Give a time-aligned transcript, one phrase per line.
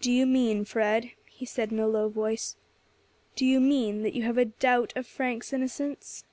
[0.00, 2.56] "Do you mean, Fred," he said, in a low voice,
[3.36, 6.24] "do you mean that you have a doubt of Frank's innocence?"